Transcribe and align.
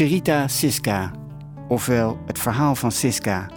Sherita 0.00 0.48
Siska, 0.48 1.10
ofwel 1.68 2.18
Het 2.26 2.38
Verhaal 2.38 2.74
van 2.74 2.92
Siska, 2.92 3.50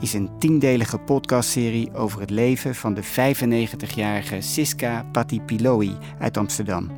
is 0.00 0.14
een 0.14 0.30
tiendelige 0.38 0.98
podcastserie 0.98 1.94
over 1.94 2.20
het 2.20 2.30
leven 2.30 2.74
van 2.74 2.94
de 2.94 3.04
95-jarige 3.04 4.40
Siska 4.40 5.04
Patipiloi 5.12 5.96
uit 6.18 6.36
Amsterdam. 6.36 6.90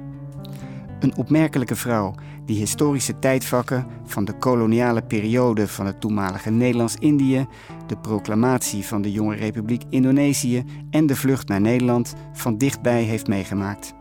Een 1.01 1.16
opmerkelijke 1.16 1.77
vrouw 1.77 2.15
die 2.45 2.59
historische 2.59 3.19
tijdvakken 3.19 3.87
van 4.05 4.25
de 4.25 4.39
koloniale 4.39 5.03
periode 5.03 5.69
van 5.69 5.87
het 5.87 6.01
toenmalige 6.01 6.51
Nederlands-Indië, 6.51 7.46
de 7.87 7.96
proclamatie 7.96 8.85
van 8.85 9.03
de 9.03 9.12
jonge 9.12 9.37
Republiek 9.37 9.82
Indonesië 9.91 10.64
en 10.91 11.07
de 11.07 11.17
vlucht 11.17 11.48
naar 11.48 11.61
Nederland 11.61 12.14
van 12.32 12.59
dichtbij 12.59 13.02
heeft 13.02 13.27
meegemaakt. 13.27 13.95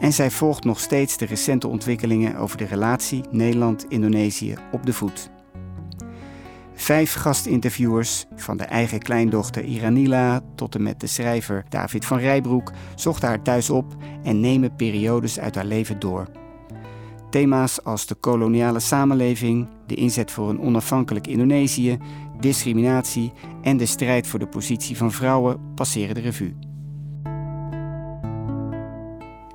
En 0.00 0.12
zij 0.12 0.30
volgt 0.30 0.64
nog 0.64 0.80
steeds 0.80 1.16
de 1.16 1.24
recente 1.24 1.68
ontwikkelingen 1.68 2.36
over 2.36 2.56
de 2.56 2.64
relatie 2.64 3.24
Nederland-Indonesië 3.30 4.54
op 4.72 4.86
de 4.86 4.92
voet. 4.92 5.30
Vijf 6.74 7.14
gastinterviewers, 7.14 8.26
van 8.36 8.56
de 8.56 8.64
eigen 8.64 8.98
kleindochter 8.98 9.64
Iranila 9.64 10.40
tot 10.54 10.74
en 10.74 10.82
met 10.82 11.00
de 11.00 11.06
schrijver 11.06 11.64
David 11.68 12.04
van 12.04 12.18
Rijbroek, 12.18 12.72
zochten 12.94 13.28
haar 13.28 13.42
thuis 13.42 13.70
op 13.70 13.96
en 14.22 14.40
nemen 14.40 14.76
periodes 14.76 15.38
uit 15.38 15.54
haar 15.54 15.64
leven 15.64 15.98
door. 15.98 16.26
Thema's 17.30 17.84
als 17.84 18.06
de 18.06 18.14
koloniale 18.14 18.80
samenleving, 18.80 19.68
de 19.86 19.94
inzet 19.94 20.30
voor 20.30 20.48
een 20.48 20.60
onafhankelijk 20.60 21.26
Indonesië, 21.26 21.98
discriminatie 22.40 23.32
en 23.62 23.76
de 23.76 23.86
strijd 23.86 24.26
voor 24.26 24.38
de 24.38 24.46
positie 24.46 24.96
van 24.96 25.12
vrouwen 25.12 25.74
passeren 25.74 26.14
de 26.14 26.20
revue. 26.20 26.71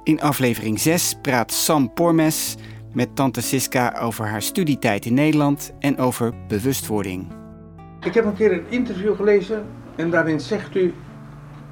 In 0.08 0.22
aflevering 0.22 0.80
6 0.80 1.16
praat 1.22 1.52
Sam 1.52 1.94
Pormes 1.94 2.56
met 2.94 3.16
tante 3.16 3.42
Siska 3.42 4.00
over 4.02 4.26
haar 4.28 4.42
studietijd 4.42 5.06
in 5.06 5.14
Nederland 5.14 5.74
en 5.80 5.98
over 5.98 6.34
bewustwording. 6.48 7.28
Ik 8.02 8.14
heb 8.14 8.26
een 8.26 8.36
keer 8.36 8.52
een 8.52 8.66
interview 8.70 9.16
gelezen 9.16 9.66
en 9.96 10.10
daarin 10.10 10.40
zegt 10.40 10.76
u, 10.76 10.94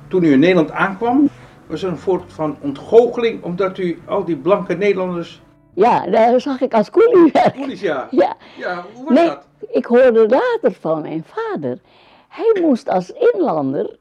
toen 0.07 0.23
u 0.23 0.31
in 0.31 0.39
Nederland 0.39 0.71
aankwam, 0.71 1.29
was 1.67 1.83
er 1.83 1.89
een 1.89 1.97
soort 1.97 2.33
van 2.33 2.57
ontgoocheling 2.61 3.43
omdat 3.43 3.77
u 3.77 3.99
al 4.05 4.25
die 4.25 4.37
blanke 4.37 4.73
Nederlanders... 4.73 5.41
Ja, 5.73 6.07
daar 6.09 6.41
zag 6.41 6.61
ik 6.61 6.73
als 6.73 6.89
koelie 6.89 7.31
werken. 7.31 7.53
Koelies, 7.59 7.81
ja. 7.81 8.07
Ja. 8.21 8.35
Ja, 8.57 8.85
hoe 8.93 9.03
was 9.05 9.13
Nee, 9.13 9.27
dat? 9.27 9.47
ik 9.71 9.85
hoorde 9.85 10.27
later 10.27 10.77
van 10.79 11.01
mijn 11.01 11.23
vader. 11.25 11.79
Hij 12.27 12.61
moest 12.61 12.89
als 12.89 13.09
inlander, 13.33 13.97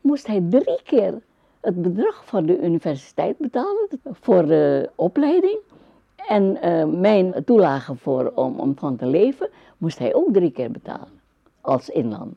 moest 0.00 0.26
hij 0.26 0.42
drie 0.50 0.80
keer 0.84 1.22
het 1.66 1.82
bedrag 1.82 2.22
van 2.26 2.46
de 2.46 2.60
universiteit 2.62 3.38
betalen 3.38 3.88
voor 4.04 4.46
de 4.46 4.90
opleiding. 4.94 5.58
En 6.28 6.60
eh, 6.60 6.84
mijn 6.84 7.44
toelage 7.44 7.94
voor, 7.94 8.32
om, 8.34 8.58
om 8.58 8.76
van 8.78 8.96
te 8.96 9.06
leven, 9.06 9.48
moest 9.78 9.98
hij 9.98 10.14
ook 10.14 10.32
drie 10.32 10.50
keer 10.50 10.70
betalen 10.70 11.20
als 11.60 11.88
inlander. 11.88 12.36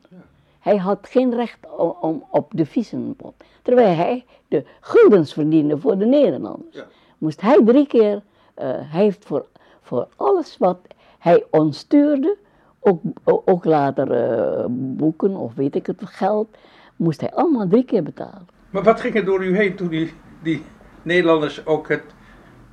Hij 0.60 0.76
had 0.76 0.98
geen 1.02 1.34
recht 1.34 1.58
om, 1.76 1.96
om 2.00 2.24
op 2.30 2.52
de 2.54 2.66
visum, 2.66 3.16
terwijl 3.62 3.96
hij 3.96 4.24
de 4.48 4.64
guldens 4.80 5.32
verdiende 5.32 5.78
voor 5.78 5.98
de 5.98 6.06
Nederlanders. 6.06 6.76
Ja. 6.76 6.86
Moest 7.18 7.40
hij 7.40 7.64
drie 7.64 7.86
keer, 7.86 8.22
eh, 8.54 8.66
hij 8.66 9.02
heeft 9.02 9.24
voor, 9.24 9.46
voor 9.80 10.08
alles 10.16 10.58
wat 10.58 10.78
hij 11.18 11.44
ons 11.50 11.78
stuurde, 11.78 12.36
ook, 12.80 13.00
ook 13.24 13.64
later 13.64 14.12
eh, 14.12 14.64
boeken 14.68 15.36
of 15.36 15.54
weet 15.54 15.74
ik 15.74 15.86
het, 15.86 16.00
geld, 16.04 16.48
moest 16.96 17.20
hij 17.20 17.32
allemaal 17.32 17.68
drie 17.68 17.84
keer 17.84 18.02
betalen. 18.02 18.58
Maar 18.70 18.82
wat 18.82 19.00
ging 19.00 19.14
er 19.14 19.24
door 19.24 19.44
u 19.44 19.56
heen 19.56 19.76
toen 19.76 19.88
die, 19.88 20.12
die 20.42 20.64
Nederlanders 21.02 21.66
ook 21.66 21.88
het... 21.88 22.02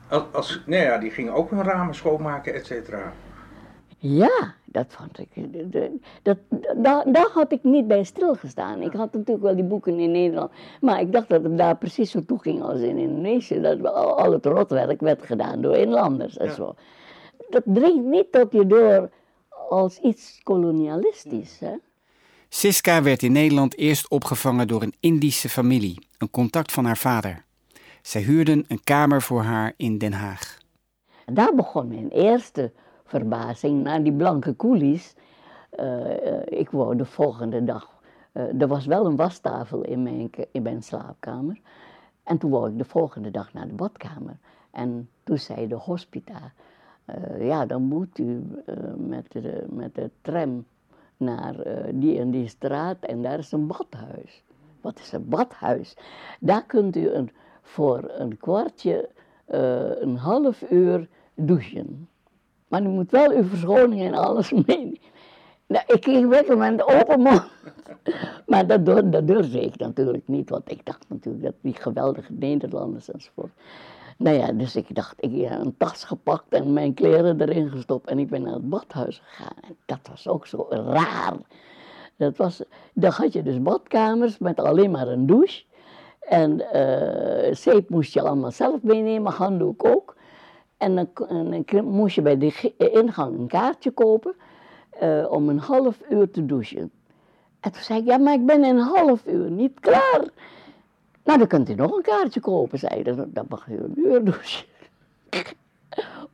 Als, 0.10 0.24
als, 0.32 0.62
nou 0.66 0.84
ja, 0.84 0.98
die 0.98 1.12
gingen 1.12 1.34
ook 1.34 1.50
hun 1.50 1.64
ramen 1.64 1.96
schoonmaken, 1.96 2.54
et 2.54 2.66
cetera. 2.66 3.14
Ja, 3.98 4.54
dat 4.66 4.86
vond 4.90 5.20
ik. 5.20 5.28
de- 5.72 6.00
Dat, 6.22 6.38
daar, 6.76 7.12
daar 7.12 7.30
had 7.34 7.52
ik 7.52 7.64
niet 7.64 7.88
bij 7.88 8.04
stilgestaan. 8.04 8.82
Ik 8.82 8.94
had 8.94 9.14
natuurlijk 9.14 9.42
wel 9.42 9.56
die 9.56 9.64
boeken 9.64 10.00
in 10.00 10.12
Nederland. 10.12 10.52
Maar 10.82 11.00
ik 11.02 11.12
dacht 11.12 11.30
dat 11.30 11.44
het 11.44 11.58
daar 11.58 11.78
precies 11.78 12.12
zo 12.12 12.26
toe 12.26 12.40
ging 12.40 12.62
als 12.62 12.80
in 12.80 12.98
Indonesië. 12.98 13.62
Dat 13.62 13.84
al, 13.86 14.18
al 14.18 14.32
het 14.32 14.46
rotwerk 14.46 15.00
werd 15.02 15.24
gedaan 15.24 15.62
door 15.62 15.76
inlanders 15.76 16.38
en 16.38 16.46
Ja. 16.46 16.54
zo. 16.54 16.76
Dat 17.50 17.64
dringt 17.66 18.06
niet 18.06 18.32
tot 18.32 18.52
je 18.52 18.68
door 18.68 19.10
als 19.70 20.00
iets 20.00 20.40
kolonialistisch. 20.44 21.60
Hè? 21.60 21.74
Siska 22.50 23.02
werd 23.02 23.24
in 23.24 23.32
Nederland 23.32 23.78
eerst 23.78 24.10
opgevangen 24.10 24.68
door 24.68 24.82
een 24.82 24.94
Indische 25.00 25.50
familie, 25.50 26.08
een 26.18 26.30
contact 26.32 26.72
van 26.72 26.86
haar 26.86 26.98
vader. 26.98 27.46
Zij 28.02 28.22
huurden 28.22 28.66
een 28.68 28.84
kamer 28.84 29.22
voor 29.22 29.42
haar 29.42 29.74
in 29.78 29.98
Den 29.98 30.14
Haag. 30.14 30.58
Daar 31.26 31.56
begon 31.56 31.88
mijn 31.88 32.10
eerste 32.10 32.72
verbazing 33.06 33.84
naar 33.84 34.04
die 34.04 34.14
blanke 34.14 34.54
koelies. 34.54 35.14
Eh, 35.70 36.42
ik 36.46 36.70
wou 36.70 36.96
de 36.96 37.06
volgende 37.06 37.64
dag. 37.64 37.96
eh, 38.32 38.62
er 38.62 38.68
was 38.68 38.86
wel 38.86 39.06
een 39.06 39.16
wastafel 39.16 39.82
in 39.84 40.04
mijn, 40.04 40.30
in 40.52 40.62
mijn 40.62 40.84
slaapkamer. 40.84 41.60
En 42.24 42.38
toen 42.38 42.52
wou 42.52 42.70
ik 42.70 42.78
de 42.78 42.86
volgende 42.86 43.32
dag 43.32 43.54
naar 43.54 43.68
de 43.68 43.74
badkamer. 43.74 44.38
En 44.72 45.10
toen 45.24 45.38
zei 45.38 45.68
de 45.68 45.76
hospita: 45.76 46.52
eh, 47.06 47.48
Ja, 47.48 47.66
dan 47.66 47.82
moet 47.82 48.20
u 48.20 48.44
met, 48.98 49.32
de, 49.32 49.66
met 49.70 49.96
de 49.96 50.10
tram 50.22 50.66
naar 51.18 51.60
eh, 51.60 51.84
die 51.94 52.20
en 52.20 52.32
die 52.32 52.48
straat 52.48 52.98
en 53.00 53.22
daar 53.22 53.40
is 53.40 53.52
een 53.52 53.68
badhuis. 53.68 54.44
Wat 54.82 55.00
is 55.00 55.12
een 55.12 55.30
badhuis? 55.30 55.96
Daar 56.40 56.66
kunt 56.66 56.96
u 56.96 57.10
een, 57.10 57.32
voor 57.62 58.12
een 58.18 58.38
kwartje, 58.38 59.10
eh, 59.46 60.02
een 60.02 60.18
half 60.18 60.72
uur 60.72 61.08
douchen. 61.34 62.10
Maar 62.68 62.82
u 62.84 62.88
moet 62.88 63.12
wel 63.12 63.32
uw 63.32 63.44
verschoning 63.44 64.02
en 64.02 64.14
alles 64.14 64.52
meenemen. 64.66 64.98
Nou, 65.68 65.84
ik 65.88 66.04
ging 66.04 66.30
weg 66.30 66.48
met 66.48 66.88
open 66.88 67.20
mond. 67.20 67.46
Maar 68.46 68.68
dat, 68.68 68.86
dat 68.86 69.28
durfde 69.28 69.62
ik 69.62 69.78
natuurlijk 69.78 70.28
niet, 70.28 70.50
want 70.50 70.72
ik 70.72 70.86
dacht 70.86 71.06
natuurlijk 71.10 71.44
dat 71.44 71.54
die 71.62 71.74
geweldige 71.74 72.34
Nederlanders 72.34 73.12
enzovoort. 73.12 73.52
Nou 74.18 74.38
ja, 74.38 74.52
dus 74.52 74.76
ik 74.76 74.96
dacht, 74.96 75.16
ik 75.20 75.50
heb 75.50 75.60
een 75.60 75.78
tas 75.78 76.04
gepakt 76.04 76.54
en 76.54 76.74
mijn 76.74 76.94
kleren 76.94 77.42
erin 77.42 77.70
gestopt 77.70 78.10
en 78.10 78.20
ik 78.20 78.30
ben 78.30 78.42
naar 78.42 78.54
het 78.54 78.70
badhuis 78.70 79.22
gegaan. 79.26 79.56
En 79.62 79.78
dat 79.86 80.00
was 80.10 80.28
ook 80.28 80.48
zo 80.48 80.68
raar. 80.70 81.34
Dat 82.16 82.38
was, 82.38 82.64
dan 82.94 83.12
had 83.12 83.34
je 83.34 83.44
dus 83.44 83.62
badkamers 83.62 84.38
met 84.38 84.60
alleen 84.60 84.92
maar 84.92 85.08
een 85.08 85.26
douche. 85.26 85.64
En 86.20 86.72
eh, 86.72 87.56
zeep 87.56 87.90
moest 87.90 88.14
je 88.14 88.22
allemaal 88.22 88.52
zelf 88.52 88.82
meenemen, 88.82 89.32
handdoek 89.32 89.86
ook. 89.86 90.16
En 90.78 90.96
dan, 90.96 91.66
en 91.66 91.86
moest 91.86 92.16
je 92.16 92.22
bij 92.22 92.38
de 92.38 92.74
ingang 92.78 93.40
een 93.40 93.48
kaartje 93.48 93.92
kopen 93.92 94.36
eh, 94.90 95.26
om 95.30 95.50
een 95.50 95.60
half 95.60 96.02
uur 96.10 96.32
te 96.32 96.46
douchen. 96.46 96.92
En 97.60 97.72
toen 97.72 97.82
zei 97.82 98.00
ik, 98.00 98.06
ja, 98.06 98.18
maar 98.18 98.34
ik 98.34 98.46
ben 98.46 98.64
in 98.64 98.78
een 98.78 98.84
half 98.96 99.28
uur 99.28 99.52
niet 99.52 99.80
klaar. 99.80 100.22
Nou, 101.28 101.40
dan 101.40 101.48
kunt 101.48 101.70
u 101.70 101.74
nog 101.76 101.92
een 101.96 102.02
kaartje 102.02 102.40
kopen, 102.40 102.80
zei 102.80 103.02
hij. 103.04 103.16
Dan 103.28 103.46
mag 103.50 103.68
u 103.68 103.74
een 103.78 103.94
uur 103.96 104.24
douchen. 104.24 104.66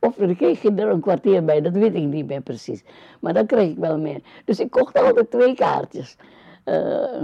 Of 0.00 0.18
er 0.18 0.34
kreeg 0.36 0.62
je 0.62 0.70
er 0.74 0.88
een 0.88 1.00
kwartier 1.00 1.44
bij, 1.44 1.60
dat 1.60 1.72
weet 1.72 1.94
ik 1.94 2.02
niet 2.02 2.26
meer 2.26 2.40
precies. 2.40 2.84
Maar 3.20 3.32
dan 3.34 3.46
kreeg 3.46 3.70
ik 3.70 3.78
wel 3.78 3.98
meer. 3.98 4.20
Dus 4.44 4.60
ik 4.60 4.70
kocht 4.70 4.98
altijd 4.98 5.30
twee 5.30 5.54
kaartjes. 5.54 6.16
Eh, 6.64 7.22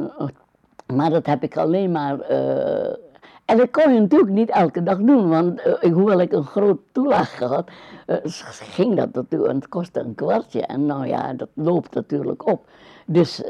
maar 0.95 1.11
dat 1.11 1.27
heb 1.27 1.43
ik 1.43 1.57
alleen 1.57 1.93
maar. 1.93 2.21
eh, 2.21 2.95
en 3.45 3.57
dat 3.57 3.71
kon 3.71 3.93
je 3.95 4.01
natuurlijk 4.01 4.31
niet 4.31 4.51
elke 4.51 4.83
dag 4.83 4.99
doen, 4.99 5.29
want 5.29 5.61
ik- 5.81 5.93
hoewel 5.93 6.21
ik 6.21 6.33
een 6.33 6.45
groot 6.45 6.79
toelage 6.93 7.45
had, 7.45 7.71
ging 8.53 8.95
dat 8.97 9.13
natuurlijk. 9.13 9.53
Het 9.55 9.69
kostte 9.69 10.01
een 10.01 10.15
kwartje. 10.15 10.61
En 10.67 10.87
nou 10.87 11.07
ja, 11.07 11.33
dat 11.33 11.49
loopt 11.55 11.95
natuurlijk 11.95 12.47
op. 12.47 12.65
Dus 13.07 13.43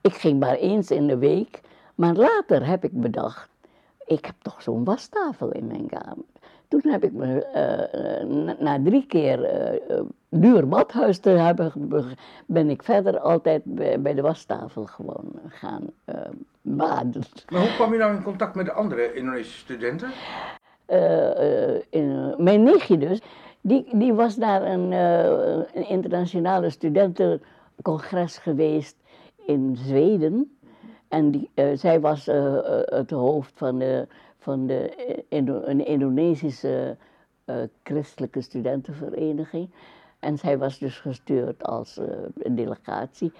ik 0.00 0.14
ging 0.14 0.40
maar 0.40 0.54
eens 0.54 0.90
in 0.90 1.06
de 1.06 1.18
week. 1.18 1.60
Maar 2.00 2.14
later 2.14 2.66
heb 2.66 2.84
ik 2.84 3.00
bedacht, 3.00 3.48
ik 4.06 4.24
heb 4.24 4.34
toch 4.42 4.62
zo'n 4.62 4.84
wastafel 4.84 5.52
in 5.52 5.66
mijn 5.66 5.86
kamer. 5.86 6.24
Toen 6.68 6.82
heb 6.84 7.04
ik 7.04 7.12
me, 7.12 7.44
eh, 7.44 8.20
eh, 8.20 8.28
na, 8.28 8.56
na 8.58 8.82
drie 8.84 9.06
keer 9.06 9.44
eh, 9.44 10.00
duur 10.28 10.68
badhuis 10.68 11.18
te 11.18 11.30
hebben, 11.30 11.72
ben 12.46 12.70
ik 12.70 12.82
verder 12.82 13.18
altijd 13.18 13.62
bij, 13.64 14.00
bij 14.00 14.14
de 14.14 14.22
wastafel 14.22 14.86
gewoon 14.86 15.32
gaan 15.48 15.82
eh, 16.04 16.14
baden. 16.60 17.22
Maar 17.48 17.60
hoe 17.60 17.74
kwam 17.74 17.92
u 17.92 17.96
nou 17.96 18.16
in 18.16 18.22
contact 18.22 18.54
met 18.54 18.66
de 18.66 18.72
andere 18.72 19.14
Indonesische 19.14 19.58
studenten? 19.58 20.10
In- 21.90 22.34
mijn 22.38 22.62
nichtje 22.62 22.98
dus, 22.98 23.20
die, 23.60 23.96
die 23.96 24.12
was 24.12 24.36
naar 24.36 24.62
een, 24.62 24.92
een 24.92 25.88
internationale 25.88 26.70
studentencongres 26.70 28.38
geweest 28.38 28.96
in 29.46 29.76
Zweden. 29.76 30.58
En 31.10 31.30
die, 31.30 31.50
eh, 31.54 31.66
zij 31.74 32.00
was 32.00 32.26
eh, 32.26 32.56
eh, 32.56 32.80
het 32.84 33.10
hoofd 33.10 33.52
van 33.54 33.78
de, 33.78 34.06
van 34.38 34.66
de 34.66 34.94
Indo- 35.28 35.62
een 35.64 35.86
Indonesische 35.86 36.96
christelijke 37.82 38.40
studentenvereniging. 38.40 39.70
En 40.18 40.38
zij 40.38 40.58
was 40.58 40.78
dus 40.78 40.98
gestuurd 40.98 41.64
als 41.64 42.00
een 42.34 42.54
delegatie. 42.54 43.32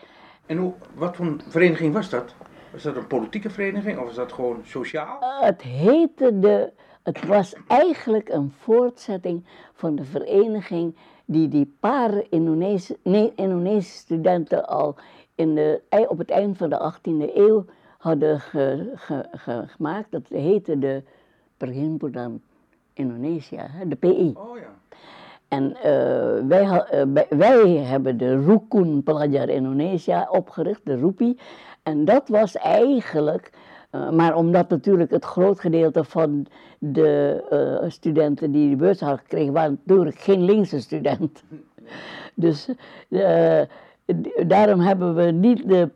En 0.46 0.56
hoe, 0.56 0.72
wat 0.94 1.16
voor 1.16 1.26
een 1.26 1.40
vereniging 1.48 1.94
was 1.94 2.10
dat? 2.10 2.34
Was 2.72 2.82
dat 2.82 2.96
een 2.96 3.06
politieke 3.06 3.50
vereniging 3.50 3.98
of 3.98 4.04
was 4.04 4.14
dat 4.14 4.32
gewoon 4.32 4.60
sociaal? 4.64 5.18
Het 5.40 5.62
heette 5.62 6.38
de. 6.38 6.72
Het 7.02 7.26
was 7.26 7.54
eigenlijk 7.66 8.28
een 8.28 8.52
voortzetting 8.58 9.44
van 9.74 9.94
de 9.94 10.04
vereniging 10.04 10.96
die 11.24 11.48
die 11.48 11.76
paar 11.80 12.22
Indonesische, 12.30 12.98
nee, 13.02 13.32
Indonesische 13.34 13.98
studenten 13.98 14.68
al 14.68 14.96
in 15.40 15.54
de, 15.54 15.80
op 16.08 16.18
het 16.18 16.30
eind 16.30 16.56
van 16.56 16.70
de 16.70 16.92
18e 16.92 17.34
eeuw 17.34 17.64
hadden 17.98 18.40
ge, 18.40 18.92
ge, 18.94 19.28
ge, 19.32 19.64
gemaakt. 19.66 20.10
Dat 20.10 20.22
heette 20.28 20.78
de 20.78 21.02
Perhimpunan 21.56 22.40
Indonesia, 22.92 23.70
de 23.86 23.96
PI. 23.96 24.32
Oh 24.36 24.58
ja. 24.58 24.78
En 25.48 25.70
uh, 25.70 26.48
wij, 26.48 26.64
uh, 26.94 27.22
wij, 27.28 27.68
hebben 27.68 28.16
de 28.16 28.44
Rukun 28.44 29.02
Pelajar 29.02 29.48
Indonesia 29.48 30.28
opgericht, 30.30 30.80
de 30.84 30.96
RUPI. 30.96 31.38
En 31.82 32.04
dat 32.04 32.28
was 32.28 32.56
eigenlijk, 32.56 33.50
uh, 33.92 34.10
maar 34.10 34.34
omdat 34.34 34.68
natuurlijk 34.68 35.10
het 35.10 35.24
groot 35.24 35.60
gedeelte 35.60 36.04
van 36.04 36.46
de 36.78 37.84
studenten 37.88 38.52
die 38.52 38.70
de 38.70 38.76
beurs 38.76 39.00
hadden 39.00 39.18
gekregen, 39.18 39.52
waren 39.52 39.80
natuurlijk 39.84 40.18
geen 40.18 40.44
linkse 40.44 40.80
studenten. 40.80 41.44
Dus 42.34 42.68
daarom 44.46 44.80
hebben 44.80 45.14
we 45.14 45.22
niet 45.22 45.68
de 45.68 45.88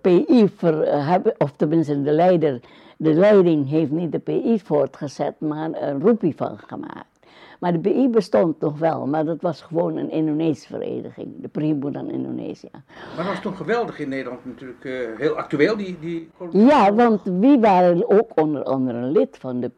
PI, 0.00 0.48
ver, 0.56 1.34
of 1.38 1.52
tenminste 1.56 2.02
de 2.02 2.12
leider, 2.12 2.60
de 2.96 3.12
leiding 3.12 3.68
heeft 3.68 3.90
niet 3.90 4.12
de 4.12 4.18
PI 4.18 4.60
voortgezet, 4.60 5.40
maar 5.40 5.70
een 5.82 6.00
RUPI 6.00 6.32
van 6.36 6.58
gemaakt. 6.58 7.18
Maar 7.58 7.72
de 7.72 7.78
BI 7.78 8.08
bestond 8.08 8.60
nog 8.60 8.78
wel, 8.78 9.06
maar 9.06 9.24
dat 9.24 9.40
was 9.40 9.62
gewoon 9.62 9.96
een 9.96 10.10
Indonesische 10.10 10.68
vereniging, 10.68 11.28
de 11.40 11.48
Perhimpunan 11.48 12.10
Indonesia. 12.10 12.68
Maar 12.72 13.24
dat 13.24 13.26
was 13.26 13.40
toen 13.40 13.56
geweldig 13.56 13.98
in 13.98 14.08
Nederland 14.08 14.44
natuurlijk, 14.44 14.84
uh, 14.84 15.16
heel 15.16 15.36
actueel 15.36 15.76
die, 15.76 15.98
die... 16.00 16.30
Ja, 16.52 16.94
want 16.94 17.20
wie 17.24 17.58
waren 17.58 18.10
ook 18.10 18.30
onder 18.34 18.62
andere 18.62 19.00
lid 19.00 19.36
van 19.38 19.60
de 19.60 19.70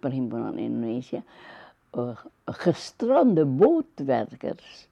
Perhimpunan 0.00 0.58
Indonesia? 0.58 1.22
Uh, 1.94 2.08
gestrande 2.44 3.44
bootwerkers. 3.44 4.88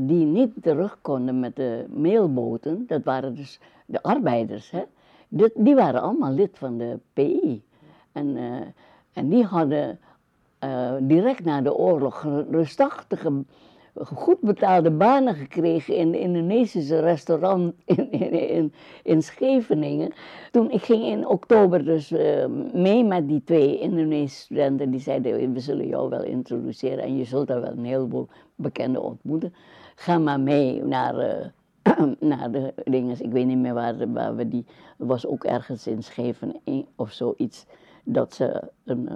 Die 0.00 0.24
niet 0.24 0.52
terug 0.62 0.98
konden 1.00 1.40
met 1.40 1.56
de 1.56 1.84
mailboten, 1.90 2.84
dat 2.86 3.04
waren 3.04 3.34
dus 3.34 3.60
de 3.86 4.02
arbeiders, 4.02 4.70
hè? 4.70 4.82
Die, 5.54 5.74
waren 5.74 6.02
allemaal 6.02 6.32
lid 6.32 6.58
van 6.58 6.78
de 6.78 6.98
PI. 7.12 7.62
En, 8.12 8.36
en 9.12 9.28
die 9.28 9.44
hadden 9.44 9.98
uh, 10.64 10.92
direct 11.00 11.44
na 11.44 11.60
de 11.60 11.74
oorlog 11.74 12.26
rustachtige, 12.50 13.44
goed 13.94 14.40
betaalde 14.40 14.90
banen 14.90 15.34
gekregen 15.34 15.96
in 15.96 16.10
de 16.10 16.20
Indonesische 16.20 17.00
restaurant 17.00 17.74
in, 17.84 18.10
in, 18.10 18.72
in, 19.02 19.22
Scheveningen. 19.22 20.12
Toen 20.50 20.70
ik 20.70 20.82
ging 20.82 21.04
in 21.04 21.26
oktober 21.26 21.84
dus 21.84 22.12
uh, 22.12 22.46
mee 22.72 23.04
met 23.04 23.28
die 23.28 23.44
twee 23.44 23.78
Indonesische 23.78 24.44
studenten, 24.44 24.90
die 24.90 25.00
zeiden 25.00 25.52
we 25.52 25.60
zullen 25.60 25.86
jou 25.86 26.08
wel 26.08 26.22
introduceren 26.24 27.04
en 27.04 27.16
je 27.16 27.24
zult 27.24 27.46
daar 27.46 27.60
wel 27.60 27.70
een 27.70 27.84
heleboel 27.84 28.28
bekenden 28.54 29.02
ontmoeten. 29.02 29.54
Ga 29.94 30.18
maar 30.18 30.40
mee 30.40 30.84
naar... 30.84 31.14
Uh, 31.14 31.46
naar 32.20 32.50
de 32.50 32.74
dingen, 32.84 33.20
ik 33.20 33.32
weet 33.32 33.46
niet 33.46 33.58
meer 33.58 33.74
waar, 33.74 34.12
waar 34.12 34.36
we 34.36 34.48
die, 34.48 34.64
was 34.96 35.26
ook 35.26 35.44
ergens 35.44 35.86
in 35.86 36.02
Scheveningen 36.02 36.86
of 36.96 37.10
zoiets, 37.10 37.66
dat 38.04 38.34
ze 38.34 38.62
een, 38.84 39.08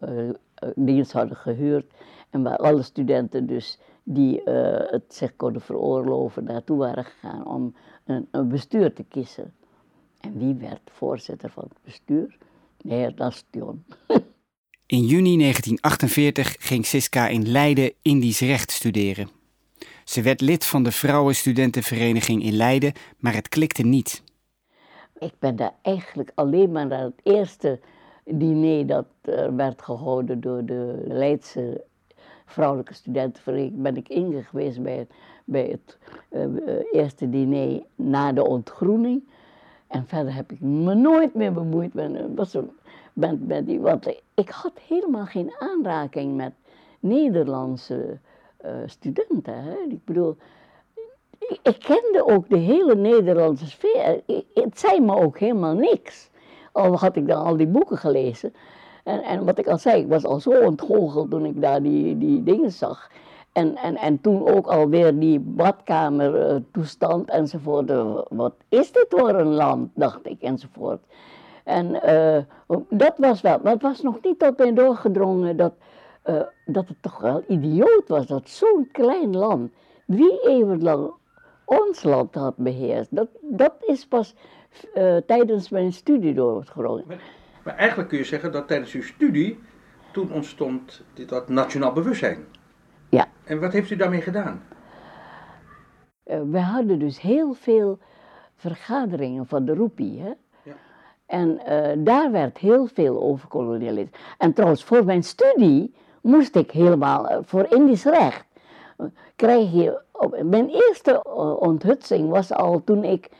uh, 0.00 0.30
dienst 0.74 1.12
hadden 1.12 1.36
gehuurd. 1.36 1.92
En 2.30 2.42
waar 2.42 2.56
alle 2.56 2.82
studenten 2.82 3.46
dus 3.46 3.78
die 4.04 4.40
uh, 4.44 4.44
het 4.90 5.04
zich 5.08 5.36
konden 5.36 5.62
veroorloven 5.62 6.44
naartoe 6.44 6.78
waren 6.78 7.04
gegaan 7.04 7.46
om 7.46 7.74
een, 8.04 8.28
een, 8.30 8.48
bestuur 8.48 8.92
te 8.92 9.04
kiezen. 9.04 9.54
En 10.20 10.38
wie 10.38 10.54
werd 10.54 10.80
voorzitter 10.84 11.50
van 11.50 11.64
het 11.68 11.78
bestuur? 11.84 12.36
De 12.76 12.94
heer 12.94 13.12
Nastion. 13.16 13.84
In 14.86 15.04
juni 15.04 15.38
1948 15.38 16.56
ging 16.58 16.86
Siska 16.86 17.28
in 17.28 17.50
Leiden 17.50 17.92
Indisch 18.02 18.40
recht 18.40 18.70
studeren. 18.70 19.28
Ze 20.04 20.22
werd 20.22 20.40
lid 20.40 20.64
van 20.64 20.82
de 20.82 20.92
Vrouwenstudentenvereniging 20.92 22.42
in 22.42 22.52
Leiden, 22.52 22.92
maar 23.18 23.34
het 23.34 23.48
klikte 23.48 23.82
niet. 23.82 24.22
Ik 25.18 25.32
ben 25.38 25.56
daar 25.56 25.74
eigenlijk 25.82 26.32
alleen 26.34 26.72
maar 26.72 26.86
naar 26.86 27.02
het 27.02 27.20
eerste 27.22 27.80
diner 28.24 28.86
dat 28.86 29.06
er 29.20 29.56
werd 29.56 29.82
gehouden 29.82 30.40
door 30.40 30.64
de 30.64 31.02
Leidse 31.06 31.84
vrouwelijke 32.54 32.94
studentenvereniging, 32.94 33.82
ben 33.82 33.96
ik 33.96 34.08
ingeweest 34.08 34.82
bij, 34.82 35.06
bij 35.44 35.66
het 35.66 35.98
uh, 36.30 36.82
eerste 36.92 37.30
diner 37.30 37.82
na 37.94 38.32
de 38.32 38.46
ontgroening. 38.46 39.22
En 39.86 40.06
verder 40.06 40.34
heb 40.34 40.52
ik 40.52 40.60
me 40.60 40.94
nooit 40.94 41.34
meer 41.34 41.52
bemoeid 41.52 41.94
met, 41.94 43.46
met, 43.46 43.66
die, 43.66 43.80
want 43.80 44.06
ik 44.34 44.48
had 44.48 44.72
helemaal 44.88 45.26
geen 45.26 45.54
aanraking 45.58 46.36
met 46.36 46.52
Nederlandse 47.00 48.18
uh, 48.64 48.70
studenten. 48.86 49.62
Hè. 49.62 49.76
Ik 49.88 50.04
bedoel, 50.04 50.36
ik, 51.38 51.58
ik, 51.62 51.78
kende 51.78 52.24
ook 52.26 52.48
de 52.48 52.56
hele 52.56 52.94
Nederlandse 52.94 53.66
sfeer. 53.66 54.20
het 54.54 54.78
zei 54.78 55.00
me 55.00 55.16
ook 55.16 55.38
helemaal 55.38 55.74
niks. 55.74 56.30
Al 56.72 56.98
had 56.98 57.16
ik 57.16 57.26
dan 57.26 57.44
al 57.44 57.56
die 57.56 57.66
boeken 57.66 57.98
gelezen. 57.98 58.54
En, 59.04 59.22
en 59.22 59.44
wat 59.44 59.58
ik 59.58 59.66
al 59.66 59.78
zei, 59.78 60.00
ik 60.00 60.08
was 60.08 60.24
al 60.24 60.40
zo 60.40 60.50
ontgoocheld 60.50 61.30
toen 61.30 61.44
ik 61.44 61.60
daar 61.60 61.82
die, 61.82 62.18
die 62.18 62.42
dingen 62.42 62.72
zag. 62.72 63.10
En, 63.52 63.76
en, 63.76 63.96
en 63.96 64.20
toen 64.20 64.48
ook 64.48 64.66
alweer 64.66 65.18
die 65.18 65.40
badkamertoestand 65.40 67.30
enzovoort. 67.30 67.90
Uh, 67.90 68.18
wat 68.28 68.54
is 68.68 68.92
dit 68.92 69.06
voor 69.08 69.28
een 69.28 69.54
land, 69.54 69.90
dacht 69.94 70.26
ik, 70.26 70.42
enzovoort. 70.42 71.00
En 71.64 72.00
uh, 72.04 72.78
dat 72.88 73.14
was 73.16 73.40
wel, 73.40 73.58
maar 73.62 73.72
het 73.72 73.82
was 73.82 74.00
nog 74.02 74.18
niet 74.22 74.38
tot 74.38 74.58
mij 74.58 74.72
doorgedrongen 74.72 75.56
dat, 75.56 75.72
uh, 76.26 76.40
dat 76.66 76.88
het 76.88 76.96
toch 77.02 77.18
wel 77.18 77.42
idioot 77.48 78.08
was 78.08 78.26
dat 78.26 78.48
zo'n 78.48 78.88
klein 78.92 79.36
land 79.36 79.72
drie 80.06 80.40
eeuwen 80.48 80.82
lang 80.82 81.12
ons 81.64 82.02
land 82.02 82.34
had 82.34 82.56
beheerst. 82.56 83.16
Dat, 83.16 83.28
dat 83.40 83.72
is 83.80 84.06
pas 84.06 84.34
tijdens 85.26 85.68
mijn 85.68 85.92
studie 85.92 86.34
doorgegroeid. 86.34 87.04
Maar, 87.64 87.76
eigenlijk 87.76 88.08
kun 88.08 88.18
je 88.18 88.24
zeggen 88.24 88.52
dat 88.52 88.68
tijdens 88.68 88.92
uw 88.92 89.02
studie 89.02 89.58
toen 90.12 90.32
ontstond 90.32 91.02
dit, 91.14 91.28
dat 91.28 91.48
nationaal 91.48 91.92
bewustzijn. 91.92 92.44
Ja. 93.08 93.26
En 93.44 93.60
wat 93.60 93.72
heeft 93.72 93.90
u 93.90 93.96
daarmee 93.96 94.20
gedaan? 94.20 94.62
Uh, 96.26 96.40
we 96.50 96.60
hadden 96.60 96.98
dus 96.98 97.20
heel 97.20 97.52
veel 97.52 97.98
vergaderingen 98.56 99.46
van 99.46 99.64
de 99.64 99.74
Roepie. 99.74 100.20
Hè? 100.20 100.32
Ja. 100.62 100.72
En 101.26 101.60
uh, 101.68 102.04
daar 102.04 102.30
werd 102.30 102.58
heel 102.58 102.86
veel 102.86 103.22
over 103.22 103.48
kolonialisme. 103.48 104.16
En 104.38 104.52
trouwens, 104.52 104.84
voor 104.84 105.04
mijn 105.04 105.22
studie 105.22 105.94
moest 106.20 106.56
ik 106.56 106.70
helemaal 106.70 107.42
voor 107.44 107.66
Indisch 107.68 108.04
recht. 108.04 108.44
Krijg 109.36 109.72
je, 109.72 110.00
mijn 110.44 110.68
eerste 110.68 111.22
onthutsing 111.58 112.30
was 112.30 112.52
al 112.52 112.84
toen 112.84 113.04
ik 113.04 113.30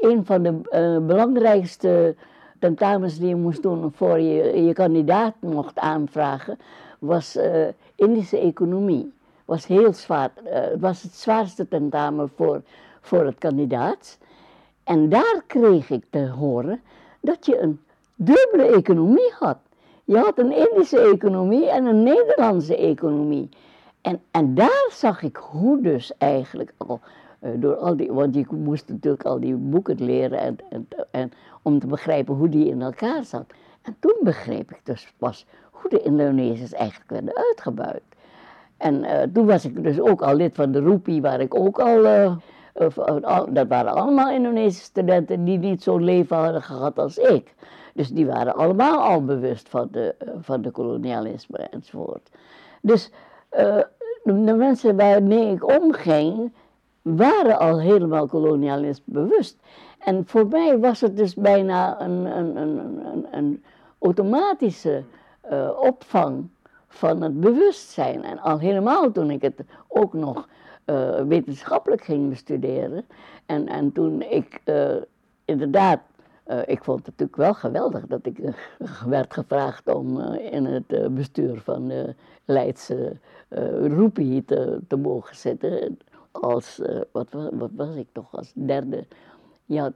een 0.00 0.24
van 0.24 0.42
de 0.42 0.60
belangrijkste 1.06 2.16
tentamens 2.62 3.18
die 3.18 3.28
je 3.28 3.36
moest 3.36 3.62
doen 3.62 3.92
voor 3.94 4.18
je 4.20 4.64
je 4.64 4.72
kandidaat 4.72 5.34
mocht 5.40 5.78
aanvragen, 5.78 6.58
was 6.98 7.36
uh, 7.36 7.66
Indische 7.94 8.38
economie. 8.38 9.12
Was 9.44 9.66
heel 9.66 9.92
zwaar. 9.92 10.30
Het 10.44 10.80
was 10.80 11.02
het 11.02 11.14
zwaarste 11.14 11.68
tentamen 11.68 12.30
voor, 12.36 12.62
voor 13.00 13.24
het 13.24 13.38
kandidaat. 13.38 14.18
En 14.84 15.08
daar 15.08 15.42
kreeg 15.46 15.90
ik 15.90 16.04
te 16.10 16.28
horen 16.28 16.80
dat 17.20 17.46
je 17.46 17.58
een 17.58 17.80
dubbele 18.14 18.74
economie 18.76 19.32
had. 19.38 19.58
Je 20.04 20.16
had 20.16 20.38
een 20.38 20.52
Indische 20.52 21.00
economie 21.00 21.68
en 21.68 21.84
een 21.84 22.02
Nederlandse 22.02 22.76
economie. 22.76 23.48
En, 24.00 24.20
en 24.30 24.54
daar 24.54 24.88
zag 24.90 25.22
ik 25.22 25.36
hoe 25.36 25.80
dus 25.80 26.12
eigenlijk 26.18 26.72
al 26.76 27.00
door 27.54 27.76
al 27.76 27.96
die, 27.96 28.12
want 28.12 28.34
je 28.34 28.46
moest 28.50 28.88
natuurlijk 28.88 29.24
al 29.24 29.40
die 29.40 29.54
boeken 29.54 30.04
leren 30.04 30.38
en, 30.38 30.56
en, 30.70 30.88
en, 31.10 31.32
om 31.62 31.78
te 31.78 31.86
begrijpen 31.86 32.34
hoe 32.34 32.48
die 32.48 32.68
in 32.68 32.82
elkaar 32.82 33.24
zat. 33.24 33.44
En 33.82 33.96
toen 33.98 34.16
begreep 34.20 34.70
ik 34.70 34.80
dus 34.82 35.12
pas 35.18 35.46
hoe 35.70 35.90
de 35.90 36.02
Indonesiërs 36.02 36.72
eigenlijk 36.72 37.10
werden 37.10 37.36
uitgebuit. 37.36 38.02
En 38.76 38.94
uh, 39.04 39.22
toen 39.32 39.46
was 39.46 39.64
ik 39.64 39.82
dus 39.82 40.00
ook 40.00 40.22
al 40.22 40.34
lid 40.34 40.54
van 40.54 40.72
de 40.72 40.80
Roepie, 40.80 41.22
waar 41.22 41.40
ik 41.40 41.54
ook 41.54 41.78
al, 41.78 42.04
uh, 42.04 42.36
dat 43.48 43.68
waren 43.68 43.92
allemaal 43.92 44.30
Indonesische 44.30 44.84
studenten 44.84 45.44
die 45.44 45.58
niet 45.58 45.82
zo'n 45.82 46.04
leven 46.04 46.36
hadden 46.36 46.62
gehad 46.62 46.98
als 46.98 47.18
ik. 47.18 47.54
Dus 47.94 48.08
die 48.08 48.26
waren 48.26 48.54
allemaal 48.54 48.98
al 48.98 49.24
bewust 49.24 49.68
van 49.68 49.88
de, 49.90 50.14
van 50.40 50.62
de 50.62 50.70
kolonialisme 50.70 51.58
enzovoort. 51.58 52.30
Dus 52.80 53.10
de 54.22 54.54
mensen 54.56 54.96
waarmee 54.96 55.52
ik 55.52 55.66
omging, 55.82 56.52
waren 57.02 57.58
al 57.58 57.80
helemaal 57.80 58.26
kolonialist 58.26 59.02
bewust. 59.04 59.56
En 59.98 60.26
voor 60.26 60.46
mij 60.46 60.78
was 60.78 61.00
het 61.00 61.16
dus 61.16 61.34
bijna 61.34 62.00
een, 62.00 62.24
een, 62.38 62.56
een, 62.56 63.26
een, 63.30 63.64
automatische 63.98 65.02
uh, 65.50 65.70
opvang 65.80 66.48
van 66.88 67.22
het 67.22 67.40
bewustzijn. 67.40 68.24
En 68.24 68.38
al 68.38 68.58
helemaal 68.58 69.12
toen 69.12 69.30
ik 69.30 69.42
het 69.42 69.64
ook 69.88 70.12
nog 70.12 70.48
uh, 70.86 71.20
wetenschappelijk 71.20 72.04
ging 72.04 72.28
bestuderen. 72.28 73.04
En, 73.46 73.68
en 73.68 73.92
toen 73.92 74.22
ik 74.22 74.60
uh, 74.64 74.94
inderdaad 75.44 76.00
eh, 76.44 76.58
ik 76.66 76.84
vond 76.84 76.98
het 76.98 77.06
natuurlijk 77.06 77.36
wel 77.36 77.54
geweldig 77.54 78.06
dat 78.06 78.26
ik 78.26 78.38
eh, 78.38 78.52
werd 79.06 79.34
gevraagd 79.34 79.94
om 79.94 80.20
eh, 80.20 80.52
in 80.52 80.64
het 80.64 81.14
bestuur 81.14 81.60
van 81.60 81.88
de 81.88 82.14
Leidse 82.44 83.16
Roepie 83.82 84.44
te, 84.44 84.80
te 84.88 84.96
mogen 84.96 85.36
zitten. 85.36 85.98
Als, 86.32 86.80
wat, 87.12 87.28
wat, 87.32 87.70
was 87.76 87.96
ik 87.96 88.08
toch, 88.12 88.36
als 88.36 88.52
derde. 88.54 89.06
Je 89.64 89.80
had 89.80 89.92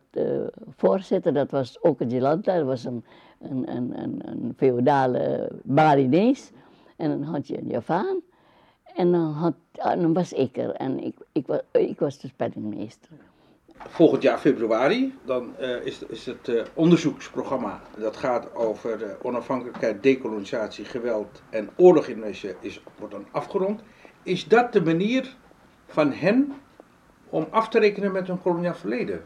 voorzitter, 0.76 1.32
dat 1.32 1.50
was 1.50 1.82
ook 1.82 2.10
dat 2.44 2.64
was 2.64 2.84
een, 2.84 3.04
een, 3.40 3.70
een, 3.76 4.02
een, 4.02 4.20
een 4.24 4.54
feodale 4.56 5.50
Balinees. 5.62 6.50
En 6.96 7.08
dan 7.08 7.22
had 7.22 7.46
je 7.46 7.58
een 7.58 7.68
Javaan. 7.68 8.20
En 8.94 9.12
dan, 9.12 9.32
had, 9.32 9.54
dan 9.72 10.12
was 10.12 10.32
ik 10.32 10.56
er 10.56 10.70
en 10.70 11.04
ik, 11.04 11.14
ik, 11.32 11.46
was, 11.46 11.60
ik 11.72 11.98
was 11.98 12.18
de 12.18 12.28
spellingmeester 12.28 13.10
volgend 13.88 14.22
jaar 14.22 14.38
februari, 14.38 15.14
dan 15.24 15.54
uh, 15.60 15.84
is, 15.84 16.02
is 16.08 16.26
het 16.26 16.70
onderzoeksprogramma 16.74 17.82
dat 17.98 18.16
gaat 18.16 18.54
over 18.54 19.16
onafhankelijkheid, 19.22 20.02
decolonisatie, 20.02 20.84
geweld 20.84 21.42
en 21.50 21.70
oorlog 21.76 22.06
in 22.06 22.14
Indonesië 22.14 22.54
is, 22.60 22.80
wordt 22.98 23.14
dan 23.14 23.26
afgerond. 23.30 23.80
Is 24.22 24.48
dat 24.48 24.72
de 24.72 24.82
manier 24.82 25.36
van 25.86 26.12
hen 26.12 26.52
om 27.30 27.46
af 27.50 27.68
te 27.68 27.78
rekenen 27.78 28.12
met 28.12 28.26
hun 28.26 28.42
koloniaal 28.42 28.74
verleden? 28.74 29.22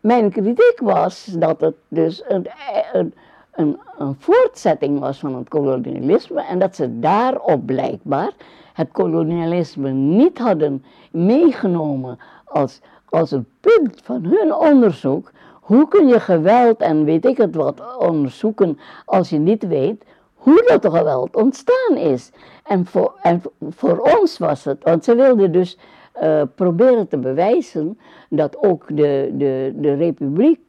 Mijn 0.00 0.30
kritiek 0.30 0.78
was 0.80 1.24
dat 1.24 1.60
het 1.60 1.74
dus 1.88 2.22
een, 2.28 2.46
een, 2.92 3.14
een, 3.52 3.78
een 3.98 4.16
voortzetting 4.18 4.98
was 4.98 5.18
van 5.18 5.34
het 5.34 5.48
kolonialisme 5.48 6.42
en 6.42 6.58
dat 6.58 6.76
ze 6.76 6.98
daarop 6.98 7.66
blijkbaar 7.66 8.32
het 8.72 8.88
kolonialisme 8.92 9.90
niet 9.90 10.38
hadden 10.38 10.84
meegenomen 11.10 12.18
als, 12.44 12.80
als 13.08 13.30
een 13.30 13.46
punt 13.60 14.00
van 14.04 14.24
hun 14.24 14.54
onderzoek. 14.54 15.30
Hoe 15.60 15.88
kun 15.88 16.06
je 16.06 16.20
geweld 16.20 16.80
en 16.80 17.04
weet 17.04 17.24
ik 17.24 17.36
het 17.36 17.54
wat 17.54 17.96
onderzoeken 17.98 18.78
als 19.04 19.30
je 19.30 19.38
niet 19.38 19.66
weet 19.66 20.04
hoe 20.34 20.64
dat 20.66 20.92
geweld 20.94 21.36
ontstaan 21.36 21.96
is? 21.96 22.30
En 22.72 22.86
voor, 23.70 23.98
ons 24.20 24.38
was 24.38 24.64
het, 24.64 24.82
want 24.82 25.04
ze 25.04 25.14
wilden 25.14 25.52
dus 25.52 25.78
uh, 26.22 26.42
proberen 26.54 27.08
te 27.08 27.18
bewijzen 27.18 27.98
dat 28.28 28.56
ook 28.56 28.84
de, 28.88 29.30
de, 29.34 29.72
de 29.76 29.94
republiek 29.94 30.60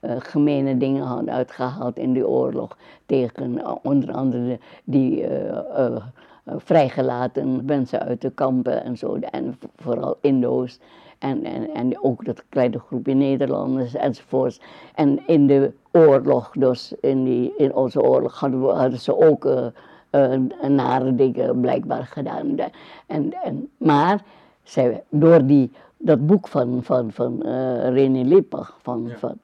uh, 0.00 0.10
gemene 0.18 0.76
dingen 0.76 1.02
had 1.02 1.28
uitgehaald 1.28 1.98
in 1.98 2.12
die 2.12 2.28
oorlog 2.28 2.76
tegen 3.06 3.52
uh, 3.52 3.74
onder 3.82 4.12
andere 4.12 4.58
die 4.84 5.26
vrijgelaten 6.44 7.64
mensen 7.64 8.00
uit 8.00 8.20
de 8.20 8.30
kampen 8.30 8.84
en 8.84 8.96
zo, 8.96 9.16
en 9.16 9.58
vooral 9.76 10.16
Indo's. 10.20 10.80
En, 11.18 11.44
en, 11.44 11.74
en 11.74 12.02
ook 12.02 12.24
dat 12.24 12.44
kleine 12.48 12.78
groepje 12.78 13.14
Nederlanders 13.14 13.94
enzovoorts. 13.94 14.60
En 14.94 15.26
in 15.26 15.46
de 15.46 15.72
oorlog, 15.92 16.50
dus 16.58 16.94
in, 17.00 17.24
die, 17.24 17.52
in 17.56 17.74
onze 17.74 18.02
oorlog, 18.02 18.40
hadden, 18.40 18.66
we, 18.66 18.72
hadden 18.72 18.98
ze 18.98 19.16
ook 19.16 19.44
uh, 20.10 20.68
nare 20.68 21.14
dingen 21.14 21.60
blijkbaar 21.60 22.06
gedaan. 22.06 22.56
En, 23.06 23.32
en, 23.42 23.70
maar 23.76 24.22
zij, 24.62 25.04
door 25.08 25.46
die, 25.46 25.72
dat 25.96 26.26
boek 26.26 26.48
van, 26.48 26.82
van, 26.82 27.12
van 27.12 27.42
uh, 27.46 27.88
René 27.88 28.22
Lippach, 28.22 28.78
van, 28.82 29.10
van, 29.16 29.38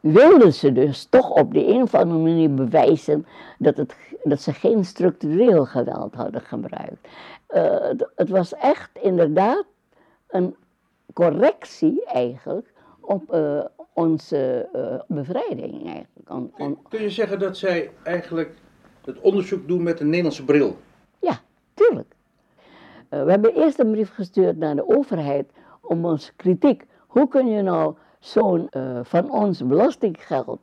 wilden 0.00 0.52
ze 0.52 0.72
dus 0.72 1.04
toch 1.04 1.30
op 1.30 1.52
de 1.52 1.66
een 1.66 1.82
of 1.82 1.94
andere 1.94 2.20
manier 2.20 2.54
bewijzen 2.54 3.26
dat, 3.58 3.76
het, 3.76 3.96
dat 4.22 4.40
ze 4.40 4.52
geen 4.52 4.84
structureel 4.84 5.64
geweld 5.64 6.14
hadden 6.14 6.40
gebruikt. 6.40 7.08
Uh, 7.54 8.04
het 8.16 8.28
was 8.28 8.54
echt 8.54 8.90
inderdaad 9.02 9.64
een 10.28 10.56
correctie 11.12 12.04
eigenlijk 12.04 12.72
op 13.00 13.34
uh, 13.34 13.64
onze 13.92 14.68
uh, 14.76 15.00
bevrijding 15.06 15.86
eigenlijk. 15.86 16.78
Kun 16.88 17.02
je 17.02 17.10
zeggen 17.10 17.38
dat 17.38 17.56
zij 17.56 17.90
eigenlijk 18.02 18.54
het 19.04 19.20
onderzoek 19.20 19.68
doen 19.68 19.82
met 19.82 20.00
een 20.00 20.06
Nederlandse 20.06 20.44
bril? 20.44 20.76
Ja, 21.18 21.40
tuurlijk. 21.74 22.14
Uh, 23.10 23.24
we 23.24 23.30
hebben 23.30 23.54
eerst 23.54 23.78
een 23.78 23.90
brief 23.90 24.14
gestuurd 24.14 24.56
naar 24.56 24.74
de 24.74 24.88
overheid 24.88 25.50
om 25.80 26.04
onze 26.04 26.32
kritiek. 26.36 26.86
Hoe 27.06 27.28
kun 27.28 27.46
je 27.46 27.62
nou 27.62 27.94
zo'n 28.18 28.70
van 29.02 29.30
ons 29.30 29.66
belastinggeld 29.66 30.60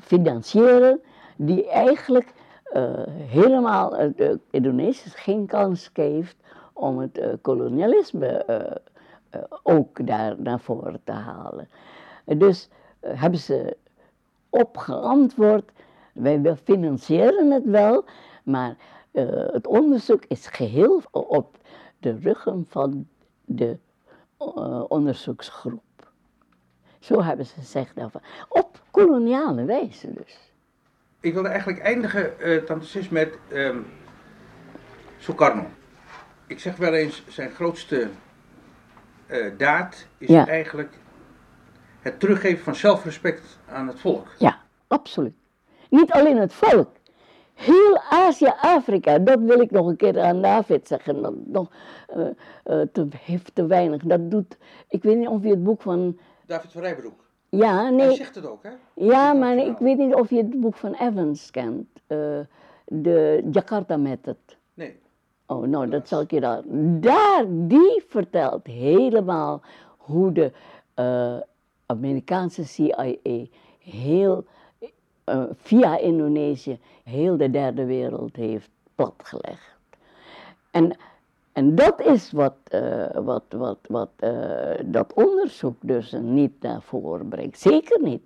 financieren 0.00 1.00
die 1.36 1.68
eigenlijk 1.68 2.32
helemaal 3.16 3.90
de 3.90 4.40
Indonesiërs 4.50 5.14
geen 5.14 5.46
kans 5.46 5.90
geeft 5.92 6.36
om 6.74 6.98
het 6.98 7.18
uh, 7.18 7.26
kolonialisme 7.42 8.44
uh, 8.48 9.40
ook 9.62 10.06
daar 10.06 10.34
naar 10.40 10.60
voren 10.60 11.00
te 11.04 11.12
halen. 11.12 11.68
Dus 12.24 12.68
hebben 13.00 13.38
ze 13.38 13.76
op 14.50 14.76
geantwoord, 14.76 15.70
wij 16.14 16.56
financieren 16.64 17.50
het 17.50 17.64
wel, 17.64 18.04
maar 18.44 18.76
het 19.52 19.66
onderzoek 19.66 20.24
is 20.28 20.46
geheel 20.46 21.02
op 21.10 21.56
de 21.98 22.18
ruggen 22.18 22.66
van 22.68 23.06
de 23.44 23.78
onderzoeksgroep. 24.88 25.82
Zo 27.00 27.22
hebben 27.22 27.46
ze 27.46 27.54
gezegd 27.54 27.96
daarvan. 27.96 28.20
Op 28.48 28.82
koloniale 28.90 29.64
wijze 29.64 30.12
dus. 30.12 30.52
Ik 31.20 31.32
wilde 31.32 31.48
eigenlijk 31.48 31.78
eindigen, 31.78 32.32
uh, 32.38 32.62
Tante 32.62 33.02
met 33.10 33.38
um, 33.52 33.86
Sukarno 35.18 35.66
ik 36.46 36.60
zeg 36.60 36.76
wel 36.76 36.92
eens, 36.92 37.22
zijn 37.28 37.50
grootste 37.50 38.08
uh, 39.26 39.58
daad 39.58 40.06
is 40.18 40.30
eigenlijk 40.30 40.98
het 42.00 42.20
teruggeven 42.20 42.64
van 42.64 42.74
zelfrespect 42.74 43.58
aan 43.68 43.88
het 43.88 44.00
volk. 44.00 44.28
Ja, 44.38 44.62
absoluut. 44.86 45.34
Niet 45.90 46.10
alleen 46.10 46.36
het 46.36 46.52
volk. 46.52 46.88
Heel 47.54 47.98
Azië, 48.10 48.52
Afrika, 48.60 49.18
dat 49.18 49.40
wil 49.40 49.60
ik 49.60 49.70
nog 49.70 49.86
een 49.86 49.96
keer 49.96 50.20
aan 50.20 50.42
David 50.42 50.88
zeggen. 50.88 51.22
Dat 51.22 51.34
nog 51.46 51.70
uh, 52.16 52.26
uh, 52.64 52.80
te, 52.92 53.06
heeft 53.18 53.54
te 53.54 53.66
weinig. 53.66 54.02
Dat 54.02 54.30
doet, 54.30 54.58
ik 54.88 55.02
weet 55.02 55.16
niet 55.16 55.28
of 55.28 55.42
je 55.42 55.48
het 55.48 55.64
boek 55.64 55.82
van... 55.82 56.18
David 56.46 56.72
van 56.72 56.82
Rijbroek. 56.82 57.24
Ja, 57.48 57.90
nee. 57.90 58.06
Hij 58.06 58.14
zegt 58.14 58.34
het 58.34 58.46
ook, 58.46 58.62
hè? 58.62 58.70
Ja, 58.94 59.32
maar 59.32 59.56
ik 59.56 59.78
weet 59.78 59.98
niet 59.98 60.14
of 60.14 60.30
je 60.30 60.36
het 60.36 60.60
boek 60.60 60.76
van 60.76 60.94
Evans 60.94 61.50
kent. 61.50 61.86
de 62.86 63.48
Jakarta 63.50 63.96
Method. 63.96 64.56
Nee. 64.74 65.00
Oh, 65.46 65.66
nou, 65.66 65.88
dat 65.88 66.08
zal 66.08 66.20
ik 66.20 66.30
je 66.30 66.40
dan. 66.40 66.62
Daar, 67.00 67.44
die 67.48 68.04
vertelt 68.08 68.66
helemaal 68.66 69.62
hoe 69.96 70.32
de 70.32 70.52
Amerikaanse 71.86 72.64
CIA 72.64 73.14
heel, 73.78 74.44
uh, 75.26 75.42
via 75.56 75.98
Indonesië 75.98 76.78
heel 77.04 77.36
de 77.36 77.50
derde 77.50 77.84
wereld 77.84 78.36
heeft 78.36 78.70
platgelegd. 78.94 79.76
En, 80.70 80.96
en 81.52 81.74
dat 81.74 82.00
is 82.00 82.32
wat, 82.32 82.54
uh, 82.74 83.06
wat, 83.14 83.44
wat, 83.48 83.78
wat 83.88 84.10
dat 84.84 85.12
onderzoek 85.12 85.76
dus 85.80 86.14
niet 86.20 86.52
naar 86.60 86.82
voren 86.82 87.28
brengt. 87.28 87.58
Zeker 87.58 88.02
niet. 88.02 88.22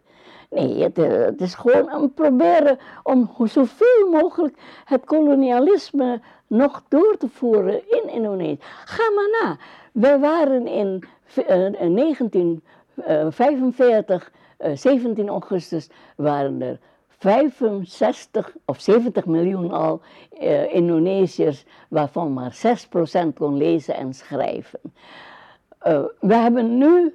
Nee, 0.50 0.82
het, 0.82 0.96
het, 0.96 1.40
is 1.40 1.54
gewoon 1.54 1.90
een 1.90 2.14
proberen 2.14 2.78
om 3.02 3.30
zoveel 3.44 4.08
mogelijk 4.10 4.56
het 4.84 5.04
kolonialisme 5.04 6.20
nog 6.46 6.82
door 6.88 7.16
te 7.18 7.28
voeren 7.28 7.90
in 7.90 8.08
Indonesië. 8.08 8.58
Ga 8.84 9.10
maar 9.10 9.28
na. 9.42 9.56
Wij 9.92 10.18
waren 10.18 10.66
in, 10.66 11.04
uh, 11.36 11.46
1945, 11.46 14.22
uh, 14.22 14.28
17 14.74 15.28
augustus, 15.28 15.88
waren 16.16 16.62
er 16.62 16.78
65 17.18 18.56
of 18.64 18.80
70 18.80 19.26
miljoen 19.26 19.70
al 19.72 20.00
uh, 20.40 20.74
Indonesiërs, 20.74 21.64
waarvan 21.88 22.32
maar 22.32 22.56
6% 23.26 23.32
kon 23.34 23.56
lezen 23.56 23.94
en 23.94 24.14
schrijven. 24.14 24.80
Uh, 25.86 26.04
we 26.20 26.34
hebben 26.34 26.78
nu 26.78 27.14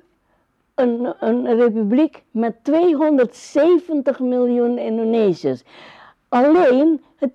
een, 0.76 1.14
een 1.20 1.56
republiek 1.56 2.24
met 2.32 2.64
270 2.64 4.20
miljoen 4.20 4.78
Indonesiërs. 4.78 5.64
Alleen 6.34 7.02
het 7.16 7.34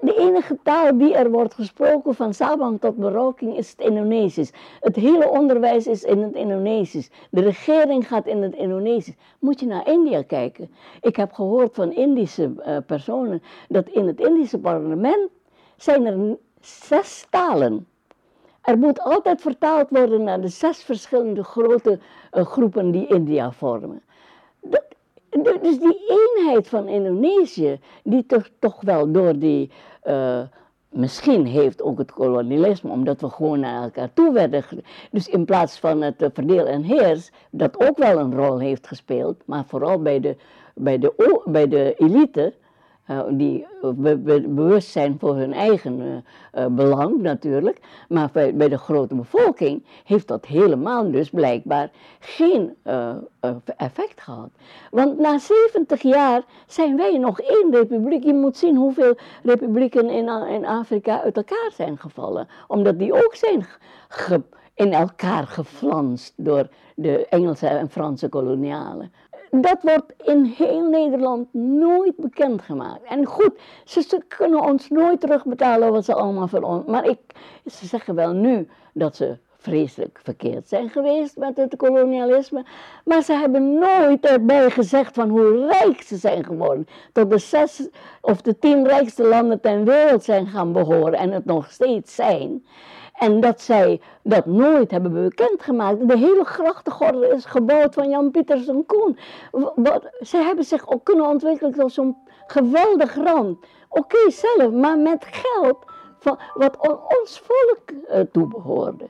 de 0.00 0.14
enige 0.18 0.58
taal 0.62 0.98
die 0.98 1.14
er 1.14 1.30
wordt 1.30 1.54
gesproken 1.54 2.14
van 2.14 2.34
Sabang 2.34 2.80
tot 2.80 2.96
Merauke 2.96 3.54
is 3.54 3.70
het 3.70 3.80
Indonesisch. 3.80 4.52
Het 4.80 4.96
hele 4.96 5.28
onderwijs 5.28 5.86
is 5.86 6.04
in 6.04 6.22
het 6.22 6.34
Indonesisch. 6.34 7.10
De 7.30 7.40
regering 7.40 8.08
gaat 8.08 8.26
in 8.26 8.42
het 8.42 8.54
Indonesisch. 8.54 9.14
Moet 9.38 9.60
je 9.60 9.66
naar 9.66 9.88
India 9.88 10.22
kijken. 10.22 10.70
Ik 11.00 11.16
heb 11.16 11.32
gehoord 11.32 11.74
van 11.74 11.92
Indische 11.92 12.52
uh, 12.56 12.76
personen 12.86 13.42
dat 13.68 13.88
in 13.88 14.06
het 14.06 14.20
Indische 14.20 14.58
parlement 14.58 15.30
zijn 15.76 16.06
er 16.06 16.36
zes 16.60 17.26
talen. 17.30 17.86
Er 18.62 18.78
moet 18.78 19.00
altijd 19.00 19.40
vertaald 19.40 19.90
worden 19.90 20.24
naar 20.24 20.40
de 20.40 20.48
zes 20.48 20.82
verschillende 20.82 21.44
grote 21.44 21.98
uh, 22.32 22.44
groepen 22.44 22.90
die 22.90 23.06
India 23.06 23.52
vormen. 23.52 24.02
Dat, 25.30 25.62
dus 25.62 25.78
die 25.78 26.00
eenheid 26.08 26.68
van 26.68 26.88
Indonesië, 26.88 27.80
die 28.04 28.26
toch, 28.26 28.48
toch 28.58 28.80
wel 28.80 29.12
door 29.12 29.38
die 29.38 29.70
uh, 30.04 30.40
misschien 30.88 31.46
heeft 31.46 31.82
ook 31.82 31.98
het 31.98 32.12
kolonialisme, 32.12 32.90
omdat 32.90 33.20
we 33.20 33.28
gewoon 33.28 33.60
naar 33.60 33.82
elkaar 33.82 34.12
toe 34.12 34.32
werden. 34.32 34.64
Dus 35.10 35.28
in 35.28 35.44
plaats 35.44 35.78
van 35.78 36.02
het 36.02 36.30
verdeel 36.32 36.66
en 36.66 36.82
heers, 36.82 37.30
dat 37.50 37.80
ook 37.88 37.98
wel 37.98 38.18
een 38.18 38.34
rol 38.34 38.58
heeft 38.58 38.86
gespeeld, 38.86 39.42
maar 39.44 39.64
vooral 39.66 40.02
bij 40.02 40.20
de, 40.20 40.36
bij 40.74 40.98
de, 40.98 41.40
bij 41.44 41.68
de 41.68 41.94
elite, 41.96 42.52
die 43.30 43.66
be 43.94 44.16
be 44.16 44.40
bewust 44.48 44.90
zijn 44.90 45.16
voor 45.18 45.36
hun 45.36 45.52
eigen 45.52 46.24
uh, 46.54 46.66
belang 46.66 47.20
natuurlijk. 47.20 47.80
Maar 48.08 48.28
bij, 48.32 48.54
bij, 48.54 48.68
de 48.68 48.78
grote 48.78 49.14
bevolking 49.14 49.84
heeft 50.04 50.28
dat 50.28 50.46
helemaal 50.46 51.10
dus 51.10 51.30
blijkbaar 51.30 51.90
geen 52.18 52.76
effect 53.76 54.20
gehad. 54.20 54.50
Want 54.90 55.18
na 55.18 55.38
70 55.38 56.02
jaar 56.02 56.42
zijn 56.66 56.96
wij 56.96 57.18
nog 57.18 57.40
één 57.40 57.70
republiek. 57.70 58.24
Je 58.24 58.34
moet 58.34 58.56
zien 58.56 58.76
hoeveel 58.76 59.14
republieken 59.42 60.08
in, 60.10 60.28
in 60.28 60.66
Afrika 60.66 61.22
uit 61.22 61.36
elkaar 61.36 61.70
zijn 61.72 61.98
gevallen. 61.98 62.48
Omdat 62.66 62.98
die 62.98 63.12
ook 63.12 63.34
zijn 63.34 63.66
in 64.74 64.92
elkaar 64.92 65.46
geflanst 65.46 66.32
door 66.36 66.68
de 66.94 67.26
Engelse 67.26 67.66
en 67.66 67.90
Franse 67.90 68.28
kolonialen 68.28 69.12
dat 69.50 69.82
wordt 69.82 70.12
in 70.24 70.44
heel 70.44 70.88
Nederland 70.88 71.54
nooit 71.54 72.16
bekendgemaakt. 72.16 73.02
En 73.02 73.26
goed, 73.26 73.60
ze, 73.84 74.22
kunnen 74.28 74.60
ons 74.60 74.88
nooit 74.88 75.20
terugbetalen 75.20 75.92
wat 75.92 76.04
ze 76.04 76.14
allemaal 76.14 76.48
voor 76.48 76.62
ons. 76.62 76.86
Maar 76.86 77.04
ik, 77.04 77.18
ze 77.66 77.86
zeggen 77.86 78.14
wel 78.14 78.32
nu 78.32 78.68
dat 78.92 79.16
ze 79.16 79.38
vreselijk 79.60 80.20
verkeerd 80.22 80.68
zijn 80.68 80.88
geweest 80.88 81.36
met 81.36 81.56
het 81.56 81.76
kolonialisme. 81.76 82.64
Maar 83.04 83.22
ze 83.22 83.32
hebben 83.32 83.78
nooit 83.78 84.26
erbij 84.26 84.70
gezegd 84.70 85.14
van 85.14 85.28
hoe 85.28 85.66
rijk 85.66 86.02
ze 86.02 86.16
zijn 86.16 86.44
geworden. 86.44 86.86
Tot 87.12 87.30
de 87.30 87.38
zes 87.38 87.88
of 88.20 88.40
de 88.40 88.58
tien 88.58 88.86
rijkste 88.86 89.26
landen 89.26 89.60
ter 89.60 89.84
wereld 89.84 90.24
zijn 90.24 90.46
gaan 90.46 90.72
behoren 90.72 91.14
en 91.14 91.30
het 91.30 91.44
nog 91.44 91.70
steeds 91.70 92.14
zijn. 92.14 92.64
En 93.20 93.40
dat 93.40 93.60
zij 93.60 94.00
dat 94.22 94.46
nooit 94.46 94.90
hebben 94.90 95.12
bekendgemaakt. 95.12 96.08
De 96.08 96.18
hele 96.18 96.44
grachtengordel 96.44 97.22
is 97.22 97.44
gebouwd 97.44 97.94
van 97.94 98.08
Jan 98.08 98.30
Pieters 98.30 98.66
en 98.68 98.86
Koen. 98.86 99.18
Zij 100.20 100.42
hebben 100.42 100.64
zich 100.64 100.88
ook 100.88 101.04
kunnen 101.04 101.26
ontwikkelen 101.26 101.72
tot 101.72 101.92
zo'n 101.92 102.16
geweldig 102.46 103.14
rand. 103.14 103.58
Oké, 103.88 104.30
zelf, 104.30 104.72
maar 104.72 104.98
met 104.98 105.26
geld 105.30 105.84
van, 106.18 106.38
wat 106.54 106.76
ons 107.20 107.42
volk 107.44 107.90
uh, 107.90 108.20
toebehoorde. 108.32 109.08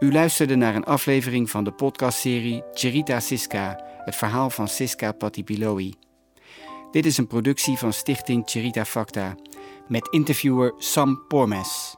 U 0.00 0.12
luisterde 0.12 0.54
naar 0.54 0.74
een 0.74 0.84
aflevering 0.84 1.50
van 1.50 1.64
de 1.64 1.72
podcastserie 1.72 2.62
Cherita 2.72 3.20
Siska 3.20 3.84
het 4.04 4.16
verhaal 4.16 4.50
van 4.50 4.68
Siska 4.68 5.12
Patipiloi. 5.12 5.94
Dit 6.90 7.06
is 7.06 7.16
een 7.16 7.26
productie 7.26 7.76
van 7.76 7.92
Stichting 7.92 8.42
Cherita 8.44 8.84
Facta 8.84 9.34
met 9.88 10.08
interviewer 10.10 10.74
Sam 10.78 11.24
Pormes. 11.28 11.96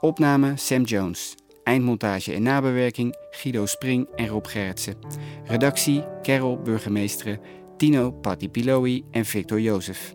Opname 0.00 0.52
Sam 0.56 0.82
Jones. 0.82 1.34
Eindmontage 1.62 2.32
en 2.32 2.42
nabewerking 2.42 3.16
Guido 3.30 3.66
Spring 3.66 4.08
en 4.14 4.26
Rob 4.26 4.46
Gerritsen. 4.46 4.98
Redactie 5.44 6.04
Carol 6.22 6.62
Burgemeesteren, 6.62 7.40
Tino 7.76 8.10
Patipiloi 8.10 9.04
en 9.10 9.24
Victor 9.24 9.60
Jozef. 9.60 10.14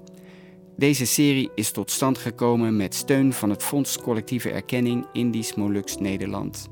Deze 0.77 1.05
serie 1.05 1.51
is 1.55 1.71
tot 1.71 1.91
stand 1.91 2.17
gekomen 2.17 2.77
met 2.77 2.95
steun 2.95 3.33
van 3.33 3.49
het 3.49 3.63
Fonds 3.63 3.97
Collectieve 3.97 4.51
Erkenning 4.51 5.05
Indisch 5.13 5.55
Molux 5.55 5.97
Nederland. 5.97 6.69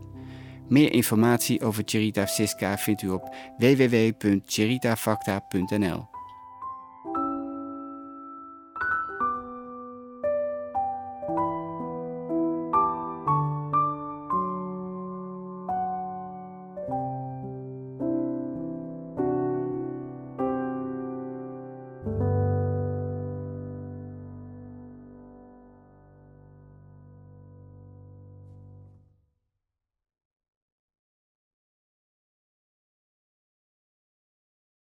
Meer 0.69 0.93
informatie 0.93 1.61
over 1.61 1.83
Cherita 1.85 2.25
Siska 2.25 2.77
vindt 2.77 3.01
u 3.01 3.09
op 3.09 3.35
www.cheritafacta.nl. 3.57 6.18